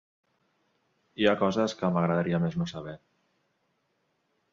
[1.23, 2.95] Hi ha coses que m'agradaria més no saber.